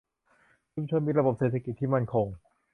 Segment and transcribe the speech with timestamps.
[0.73, 2.27] ชุมชนมีระบบเศรษฐกิจที่มั่นคง